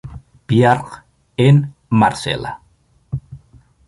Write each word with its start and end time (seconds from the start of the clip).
Pierre, 0.47 1.03
en 1.37 1.73
Marsella. 1.91 2.59